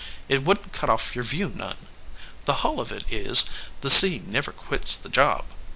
[0.27, 1.77] It wouldn t cut off your view none.
[2.45, 3.45] The hull of it is,
[3.81, 5.45] the sea never quits the job.